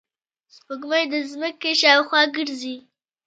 سپوږمۍ 0.53 1.03
د 1.11 1.13
ځمکې 1.31 1.71
شاوخوا 1.81 2.21
ګرځي 2.35 2.75